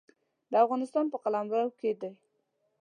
[0.51, 2.11] د افغانستان په قلمرو کې دی.